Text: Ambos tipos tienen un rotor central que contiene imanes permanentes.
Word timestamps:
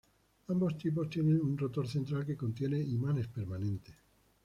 Ambos 0.47 0.79
tipos 0.79 1.11
tienen 1.11 1.39
un 1.39 1.55
rotor 1.55 1.87
central 1.87 2.25
que 2.25 2.35
contiene 2.35 2.79
imanes 2.79 3.27
permanentes. 3.27 3.93